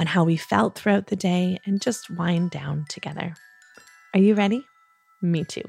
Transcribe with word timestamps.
on 0.00 0.06
how 0.06 0.24
we 0.24 0.36
felt 0.38 0.76
throughout 0.76 1.08
the 1.08 1.16
day, 1.16 1.60
and 1.66 1.82
just 1.82 2.08
wind 2.08 2.50
down 2.50 2.86
together. 2.88 3.34
Are 4.14 4.20
you 4.20 4.34
ready? 4.34 4.64
Me 5.20 5.44
too. 5.44 5.62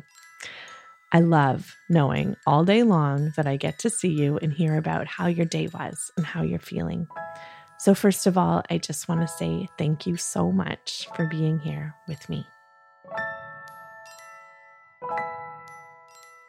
I 1.12 1.20
love 1.20 1.76
knowing 1.90 2.38
all 2.48 2.64
day 2.64 2.84
long 2.84 3.34
that 3.36 3.46
I 3.46 3.58
get 3.58 3.78
to 3.80 3.90
see 3.90 4.08
you 4.08 4.38
and 4.38 4.54
hear 4.54 4.78
about 4.78 5.05
how 5.05 5.28
your 5.28 5.46
day 5.46 5.68
was 5.68 6.10
and 6.16 6.26
how 6.26 6.44
you're 6.44 6.60
feeling. 6.60 7.08
So, 7.80 7.94
first 7.94 8.26
of 8.26 8.38
all, 8.38 8.64
I 8.70 8.78
just 8.78 9.10
want 9.10 9.20
to 9.20 9.28
say 9.28 9.68
thank 9.78 10.08
you 10.08 10.16
so 10.16 10.50
much 10.50 11.10
for 11.13 11.27
being 11.27 11.60
here 11.60 11.94
with 12.08 12.30
me. 12.30 12.48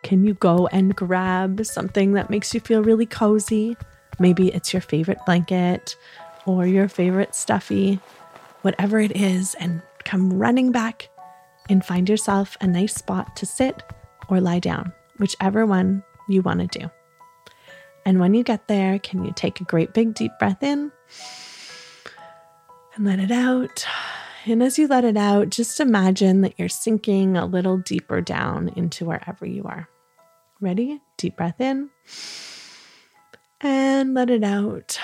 Can 0.04 0.22
you 0.22 0.34
go 0.34 0.68
and 0.68 0.94
grab 0.94 1.66
something 1.66 2.12
that 2.12 2.30
makes 2.30 2.54
you 2.54 2.60
feel 2.60 2.84
really 2.84 3.06
cozy? 3.06 3.76
Maybe 4.20 4.52
it's 4.52 4.72
your 4.72 4.82
favorite 4.82 5.18
blanket 5.26 5.96
or 6.46 6.66
your 6.66 6.88
favorite 6.88 7.34
stuffy, 7.34 8.00
whatever 8.62 8.98
it 9.00 9.16
is, 9.16 9.54
and 9.54 9.82
come 10.04 10.32
running 10.32 10.72
back 10.72 11.08
and 11.68 11.84
find 11.84 12.08
yourself 12.08 12.56
a 12.60 12.66
nice 12.66 12.94
spot 12.94 13.36
to 13.36 13.46
sit 13.46 13.82
or 14.28 14.40
lie 14.40 14.58
down, 14.58 14.92
whichever 15.18 15.66
one 15.66 16.02
you 16.28 16.42
want 16.42 16.60
to 16.60 16.78
do. 16.78 16.90
And 18.04 18.18
when 18.18 18.34
you 18.34 18.42
get 18.42 18.66
there, 18.66 18.98
can 18.98 19.24
you 19.24 19.32
take 19.34 19.60
a 19.60 19.64
great 19.64 19.94
big 19.94 20.14
deep 20.14 20.32
breath 20.38 20.62
in 20.62 20.90
and 22.94 23.04
let 23.04 23.20
it 23.20 23.30
out? 23.30 23.86
And 24.44 24.62
as 24.62 24.76
you 24.76 24.88
let 24.88 25.04
it 25.04 25.16
out, 25.16 25.50
just 25.50 25.78
imagine 25.78 26.40
that 26.40 26.58
you're 26.58 26.68
sinking 26.68 27.36
a 27.36 27.46
little 27.46 27.78
deeper 27.78 28.20
down 28.20 28.70
into 28.74 29.04
wherever 29.04 29.46
you 29.46 29.62
are. 29.64 29.88
Ready? 30.60 31.00
Deep 31.16 31.36
breath 31.36 31.60
in 31.60 31.90
and 33.60 34.14
let 34.14 34.28
it 34.28 34.42
out 34.42 34.98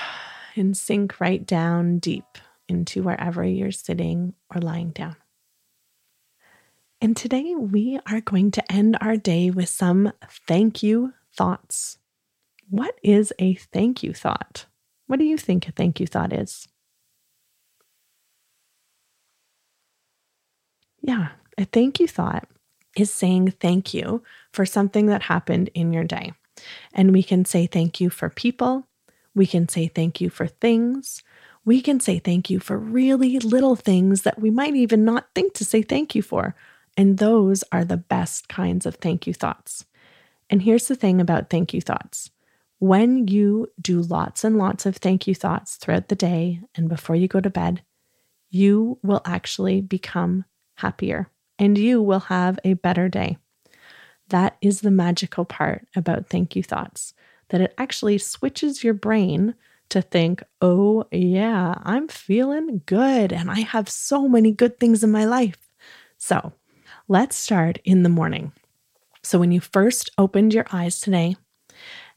and 0.59 0.77
sink 0.77 1.19
right 1.19 1.45
down 1.45 1.97
deep 1.97 2.37
into 2.67 3.01
wherever 3.01 3.43
you're 3.43 3.71
sitting 3.71 4.33
or 4.53 4.61
lying 4.61 4.91
down. 4.91 5.15
And 7.01 7.15
today 7.15 7.55
we 7.55 7.99
are 8.05 8.21
going 8.21 8.51
to 8.51 8.71
end 8.71 8.97
our 8.99 9.15
day 9.15 9.49
with 9.49 9.69
some 9.69 10.11
thank 10.47 10.83
you 10.83 11.13
thoughts. 11.35 11.97
What 12.69 12.93
is 13.01 13.33
a 13.39 13.55
thank 13.55 14.03
you 14.03 14.13
thought? 14.13 14.65
What 15.07 15.17
do 15.17 15.25
you 15.25 15.37
think 15.37 15.67
a 15.67 15.71
thank 15.71 15.99
you 15.99 16.05
thought 16.05 16.33
is? 16.33 16.67
Yeah, 21.01 21.29
a 21.57 21.65
thank 21.65 21.99
you 21.99 22.07
thought 22.07 22.47
is 22.97 23.09
saying 23.09 23.51
thank 23.61 23.93
you 23.93 24.23
for 24.51 24.65
something 24.65 25.05
that 25.05 25.23
happened 25.23 25.69
in 25.73 25.93
your 25.93 26.03
day. 26.03 26.33
And 26.93 27.13
we 27.13 27.23
can 27.23 27.45
say 27.45 27.65
thank 27.65 28.01
you 28.01 28.09
for 28.09 28.29
people. 28.29 28.88
We 29.35 29.45
can 29.45 29.67
say 29.67 29.87
thank 29.87 30.21
you 30.21 30.29
for 30.29 30.47
things. 30.47 31.23
We 31.65 31.81
can 31.81 31.99
say 31.99 32.19
thank 32.19 32.49
you 32.49 32.59
for 32.59 32.77
really 32.77 33.39
little 33.39 33.75
things 33.75 34.23
that 34.23 34.39
we 34.39 34.49
might 34.49 34.75
even 34.75 35.05
not 35.05 35.27
think 35.35 35.53
to 35.55 35.65
say 35.65 35.81
thank 35.81 36.15
you 36.15 36.21
for. 36.21 36.55
And 36.97 37.17
those 37.17 37.63
are 37.71 37.85
the 37.85 37.97
best 37.97 38.49
kinds 38.49 38.85
of 38.85 38.95
thank 38.95 39.27
you 39.27 39.33
thoughts. 39.33 39.85
And 40.49 40.61
here's 40.61 40.87
the 40.87 40.95
thing 40.95 41.21
about 41.21 41.49
thank 41.49 41.73
you 41.73 41.81
thoughts 41.81 42.31
when 42.79 43.27
you 43.27 43.67
do 43.79 44.01
lots 44.01 44.43
and 44.43 44.57
lots 44.57 44.85
of 44.85 44.95
thank 44.95 45.27
you 45.27 45.35
thoughts 45.35 45.75
throughout 45.75 46.07
the 46.07 46.15
day 46.15 46.61
and 46.75 46.87
before 46.87 47.15
you 47.15 47.27
go 47.27 47.41
to 47.41 47.49
bed, 47.49 47.83
you 48.49 48.97
will 49.03 49.21
actually 49.25 49.81
become 49.81 50.45
happier 50.75 51.29
and 51.59 51.77
you 51.77 52.01
will 52.01 52.21
have 52.21 52.57
a 52.63 52.73
better 52.73 53.09
day. 53.09 53.37
That 54.29 54.57
is 54.61 54.81
the 54.81 54.91
magical 54.91 55.43
part 55.43 55.87
about 55.95 56.27
thank 56.27 56.55
you 56.55 56.63
thoughts, 56.63 57.13
that 57.49 57.61
it 57.61 57.73
actually 57.77 58.17
switches 58.17 58.83
your 58.83 58.93
brain 58.93 59.55
to 59.89 60.01
think, 60.01 60.43
oh, 60.61 61.05
yeah, 61.11 61.75
I'm 61.83 62.07
feeling 62.07 62.81
good 62.85 63.33
and 63.33 63.49
I 63.49 63.61
have 63.61 63.89
so 63.89 64.27
many 64.27 64.51
good 64.51 64.79
things 64.79 65.03
in 65.03 65.11
my 65.11 65.25
life. 65.25 65.57
So 66.17 66.53
let's 67.07 67.35
start 67.35 67.79
in 67.83 68.03
the 68.03 68.09
morning. 68.09 68.51
So, 69.21 69.37
when 69.37 69.51
you 69.51 69.59
first 69.59 70.09
opened 70.17 70.53
your 70.53 70.65
eyes 70.71 71.01
today, 71.01 71.35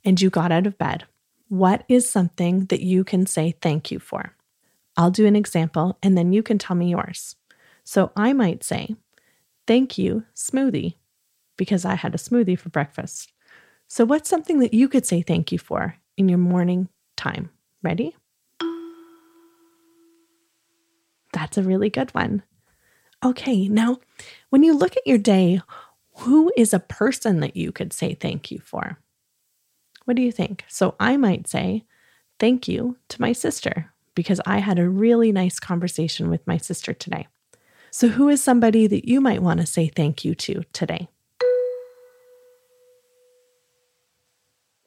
and 0.04 0.20
you 0.20 0.30
got 0.30 0.52
out 0.52 0.66
of 0.66 0.78
bed, 0.78 1.04
what 1.48 1.84
is 1.88 2.08
something 2.08 2.66
that 2.66 2.80
you 2.80 3.04
can 3.04 3.26
say 3.26 3.54
thank 3.60 3.90
you 3.90 3.98
for? 3.98 4.34
I'll 4.96 5.10
do 5.10 5.26
an 5.26 5.36
example 5.36 5.98
and 6.02 6.16
then 6.16 6.32
you 6.32 6.42
can 6.42 6.58
tell 6.58 6.76
me 6.76 6.90
yours. 6.90 7.36
So 7.84 8.12
I 8.16 8.32
might 8.32 8.62
say, 8.64 8.96
Thank 9.66 9.96
you, 9.96 10.24
smoothie, 10.34 10.96
because 11.56 11.84
I 11.84 11.94
had 11.94 12.14
a 12.14 12.18
smoothie 12.18 12.58
for 12.58 12.68
breakfast. 12.68 13.32
So, 13.92 14.06
what's 14.06 14.30
something 14.30 14.60
that 14.60 14.72
you 14.72 14.88
could 14.88 15.04
say 15.04 15.20
thank 15.20 15.52
you 15.52 15.58
for 15.58 15.98
in 16.16 16.26
your 16.26 16.38
morning 16.38 16.88
time? 17.14 17.50
Ready? 17.82 18.16
That's 21.34 21.58
a 21.58 21.62
really 21.62 21.90
good 21.90 22.10
one. 22.14 22.42
Okay, 23.22 23.68
now 23.68 23.98
when 24.48 24.62
you 24.62 24.72
look 24.74 24.96
at 24.96 25.06
your 25.06 25.18
day, 25.18 25.60
who 26.20 26.50
is 26.56 26.72
a 26.72 26.80
person 26.80 27.40
that 27.40 27.54
you 27.54 27.70
could 27.70 27.92
say 27.92 28.14
thank 28.14 28.50
you 28.50 28.60
for? 28.60 28.98
What 30.06 30.16
do 30.16 30.22
you 30.22 30.32
think? 30.32 30.64
So 30.68 30.94
I 30.98 31.18
might 31.18 31.46
say 31.46 31.84
thank 32.40 32.66
you 32.66 32.96
to 33.08 33.20
my 33.20 33.34
sister 33.34 33.92
because 34.14 34.40
I 34.46 34.60
had 34.60 34.78
a 34.78 34.88
really 34.88 35.32
nice 35.32 35.60
conversation 35.60 36.30
with 36.30 36.46
my 36.46 36.56
sister 36.56 36.94
today. 36.94 37.28
So, 37.90 38.08
who 38.08 38.30
is 38.30 38.42
somebody 38.42 38.86
that 38.86 39.06
you 39.06 39.20
might 39.20 39.42
want 39.42 39.60
to 39.60 39.66
say 39.66 39.88
thank 39.88 40.24
you 40.24 40.34
to 40.36 40.62
today? 40.72 41.08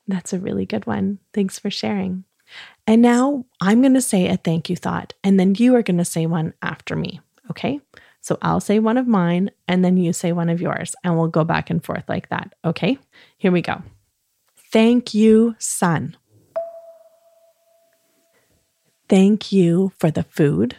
That's 0.07 0.33
a 0.33 0.39
really 0.39 0.66
good 0.66 0.85
one. 0.85 1.19
Thanks 1.33 1.57
for 1.57 1.69
sharing. 1.71 2.25
And 2.85 3.01
now 3.01 3.45
I'm 3.59 3.81
going 3.81 3.95
to 3.95 4.01
say 4.01 4.27
a 4.27 4.38
thank 4.38 4.69
you 4.69 4.75
thought, 4.75 5.13
and 5.23 5.39
then 5.39 5.55
you 5.55 5.75
are 5.75 5.81
going 5.81 5.97
to 5.97 6.05
say 6.05 6.25
one 6.25 6.53
after 6.61 6.95
me. 6.95 7.21
Okay. 7.49 7.79
So 8.21 8.38
I'll 8.41 8.59
say 8.59 8.79
one 8.79 8.97
of 8.97 9.07
mine, 9.07 9.51
and 9.67 9.85
then 9.85 9.97
you 9.97 10.13
say 10.13 10.31
one 10.31 10.49
of 10.49 10.61
yours, 10.61 10.95
and 11.03 11.17
we'll 11.17 11.27
go 11.27 11.44
back 11.44 11.69
and 11.69 11.83
forth 11.83 12.03
like 12.07 12.29
that. 12.29 12.53
Okay. 12.63 12.97
Here 13.38 13.51
we 13.51 13.61
go. 13.61 13.81
Thank 14.71 15.13
you, 15.13 15.55
sun. 15.59 16.17
Thank 19.07 19.51
you 19.51 19.91
for 19.97 20.09
the 20.09 20.23
food. 20.23 20.77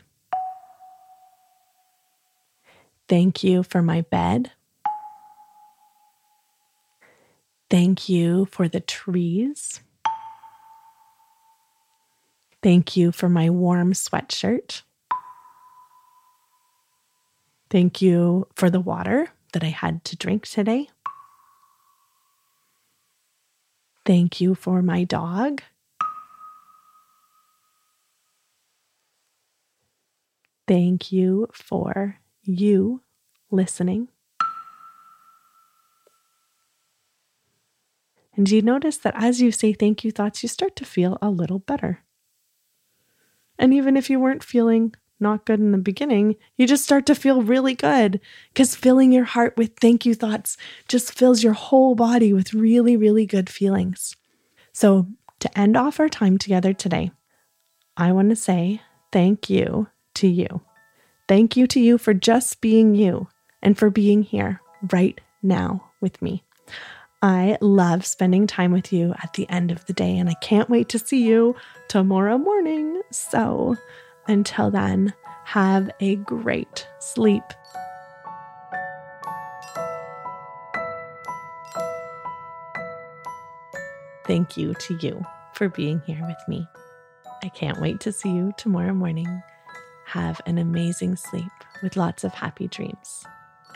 Thank 3.09 3.45
you 3.45 3.63
for 3.63 3.83
my 3.83 4.01
bed. 4.03 4.51
Thank 7.69 8.09
you 8.09 8.47
for 8.47 8.69
the 8.69 8.81
trees. 8.81 9.81
Thank 12.63 12.97
you 12.97 13.13
for 13.13 13.29
my 13.29 13.51
warm 13.51 13.93
sweatshirt. 13.93 14.83
Thank 17.71 18.01
you 18.01 18.47
for 18.55 18.71
the 18.71 18.81
water 18.81 19.29
that 19.53 19.65
I 19.65 19.69
had 19.69 20.05
to 20.05 20.17
drink 20.17 20.47
today. 20.47 20.89
Thank 24.05 24.41
you 24.41 24.55
for 24.55 24.83
my 24.83 25.03
dog. 25.05 25.63
Thank 30.69 31.13
you 31.13 31.49
for 31.53 32.19
you 32.43 33.03
listening. 33.51 34.09
And 38.37 38.51
you 38.51 38.61
notice 38.63 38.99
that 38.99 39.15
as 39.17 39.41
you 39.41 39.51
say 39.51 39.73
thank 39.73 40.05
you 40.05 40.11
thoughts, 40.11 40.43
you 40.43 40.49
start 40.49 40.77
to 40.77 40.85
feel 40.85 41.19
a 41.23 41.31
little 41.31 41.59
better. 41.59 42.03
And 43.59 43.73
even 43.73 43.97
if 43.97 44.11
you 44.11 44.21
weren't 44.21 44.45
feeling 44.45 44.95
not 45.19 45.47
good 45.47 45.61
in 45.61 45.73
the 45.73 45.79
beginning, 45.79 46.37
you 46.57 46.67
just 46.67 46.85
start 46.85 47.07
to 47.07 47.15
feel 47.15 47.43
really 47.43 47.75
good 47.75 48.21
because 48.53 48.77
filling 48.77 49.13
your 49.13 49.25
heart 49.25 49.57
with 49.57 49.73
thank 49.81 50.05
you 50.05 50.15
thoughts 50.15 50.59
just 50.89 51.17
fills 51.17 51.43
your 51.43 51.55
whole 51.55 51.95
body 51.95 52.35
with 52.35 52.53
really, 52.53 52.97
really 52.97 53.25
good 53.25 53.49
feelings. 53.49 54.15
So, 54.73 55.07
to 55.39 55.59
end 55.59 55.77
off 55.77 56.01
our 56.01 56.09
time 56.09 56.39
together 56.39 56.73
today, 56.73 57.13
I 57.97 58.13
want 58.13 58.31
to 58.31 58.37
say 58.37 58.81
thank 59.13 59.51
you 59.51 59.89
to 60.15 60.27
you. 60.27 60.63
Thank 61.29 61.57
you 61.57 61.67
to 61.69 61.81
you 61.81 61.99
for 61.99 62.15
just 62.15 62.61
being 62.61 62.95
you 62.95 63.29
and 63.63 63.77
for 63.77 63.91
being 63.91 64.23
here 64.23 64.61
right 64.93 65.21
now 65.43 65.91
with 66.01 66.21
me. 66.23 66.43
I 67.23 67.59
love 67.61 68.05
spending 68.07 68.47
time 68.47 68.73
with 68.73 68.93
you 68.93 69.15
at 69.23 69.33
the 69.35 69.49
end 69.49 69.71
of 69.71 69.85
the 69.87 69.93
day, 69.93 70.17
and 70.19 70.29
I 70.29 70.35
can't 70.35 70.71
wait 70.71 70.89
to 70.91 70.99
see 70.99 71.27
you 71.27 71.57
tomorrow 71.89 72.39
morning. 72.39 73.01
So, 73.11 73.77
until 74.29 74.71
then, 74.71 75.15
Have 75.47 75.89
a 76.01 76.17
great 76.17 76.89
sleep. 76.99 77.45
Thank 84.27 84.57
you 84.57 84.75
to 84.75 84.99
you 85.01 85.25
for 85.55 85.69
being 85.69 86.03
here 86.05 86.21
with 86.27 86.37
me. 86.49 86.67
I 87.45 87.49
can't 87.49 87.81
wait 87.81 88.01
to 88.01 88.11
see 88.11 88.31
you 88.31 88.55
tomorrow 88.59 88.93
morning. 88.93 89.41
Have 90.07 90.41
an 90.47 90.59
amazing 90.59 91.15
sleep 91.15 91.45
with 91.81 91.97
lots 91.97 92.25
of 92.25 92.35
happy 92.35 92.67
dreams. 92.67 93.25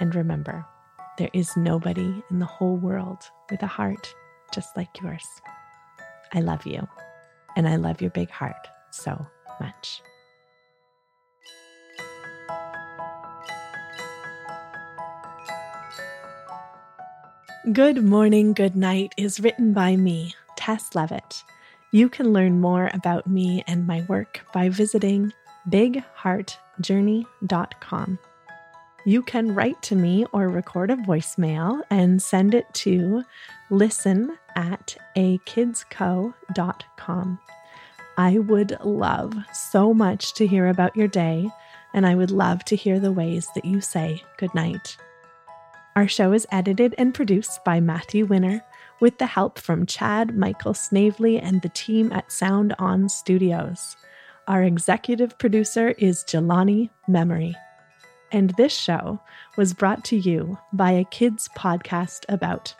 And 0.00 0.12
remember, 0.12 0.66
there 1.20 1.30
is 1.34 1.54
nobody 1.54 2.24
in 2.30 2.38
the 2.38 2.46
whole 2.46 2.78
world 2.78 3.28
with 3.50 3.62
a 3.62 3.66
heart 3.66 4.14
just 4.54 4.74
like 4.74 5.02
yours. 5.02 5.26
I 6.32 6.40
love 6.40 6.64
you, 6.64 6.88
and 7.54 7.68
I 7.68 7.76
love 7.76 8.00
your 8.00 8.10
big 8.12 8.30
heart 8.30 8.66
so 8.90 9.26
much. 9.60 10.00
Good 17.70 18.02
Morning, 18.02 18.54
Good 18.54 18.74
Night 18.74 19.12
is 19.18 19.40
written 19.40 19.74
by 19.74 19.96
me, 19.96 20.34
Taes 20.56 20.94
Leavitt. 20.94 21.44
You 21.92 22.08
can 22.08 22.32
learn 22.32 22.62
more 22.62 22.90
about 22.94 23.26
me 23.26 23.62
and 23.66 23.86
my 23.86 24.06
work 24.08 24.40
by 24.54 24.70
visiting 24.70 25.34
bigheartjourney.com. 25.68 28.18
You 29.06 29.22
can 29.22 29.54
write 29.54 29.80
to 29.82 29.96
me 29.96 30.26
or 30.32 30.48
record 30.48 30.90
a 30.90 30.96
voicemail 30.96 31.80
and 31.90 32.20
send 32.20 32.54
it 32.54 32.66
to 32.74 33.22
listen 33.70 34.36
at 34.56 34.96
akidsco.com. 35.16 36.34
I 38.18 38.38
would 38.38 38.76
love 38.84 39.34
so 39.54 39.94
much 39.94 40.34
to 40.34 40.46
hear 40.46 40.68
about 40.68 40.94
your 40.96 41.08
day, 41.08 41.48
and 41.94 42.06
I 42.06 42.14
would 42.14 42.30
love 42.30 42.62
to 42.66 42.76
hear 42.76 43.00
the 43.00 43.12
ways 43.12 43.48
that 43.54 43.64
you 43.64 43.80
say 43.80 44.22
goodnight. 44.36 44.98
Our 45.96 46.06
show 46.06 46.32
is 46.32 46.46
edited 46.52 46.94
and 46.98 47.14
produced 47.14 47.64
by 47.64 47.80
Matthew 47.80 48.26
Winner 48.26 48.62
with 49.00 49.16
the 49.16 49.26
help 49.26 49.58
from 49.58 49.86
Chad 49.86 50.36
Michael 50.36 50.74
Snavely 50.74 51.38
and 51.38 51.62
the 51.62 51.70
team 51.70 52.12
at 52.12 52.30
Sound 52.30 52.74
On 52.78 53.08
Studios. 53.08 53.96
Our 54.46 54.62
executive 54.62 55.38
producer 55.38 55.94
is 55.96 56.22
Jelani 56.24 56.90
Memory. 57.08 57.56
And 58.32 58.50
this 58.50 58.72
show 58.72 59.20
was 59.56 59.74
brought 59.74 60.04
to 60.04 60.16
you 60.16 60.58
by 60.72 60.92
a 60.92 61.04
kids 61.04 61.48
podcast 61.56 62.24
about. 62.28 62.74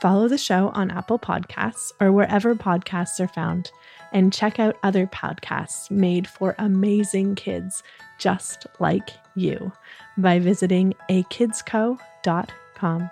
Follow 0.00 0.28
the 0.28 0.38
show 0.38 0.68
on 0.74 0.90
Apple 0.90 1.18
Podcasts 1.18 1.90
or 2.00 2.12
wherever 2.12 2.54
podcasts 2.54 3.18
are 3.18 3.28
found, 3.28 3.70
and 4.12 4.32
check 4.32 4.60
out 4.60 4.76
other 4.82 5.06
podcasts 5.06 5.90
made 5.90 6.28
for 6.28 6.54
amazing 6.58 7.34
kids 7.34 7.82
just 8.18 8.66
like 8.78 9.10
you 9.34 9.72
by 10.18 10.38
visiting 10.38 10.94
akidsco.com. 11.08 13.10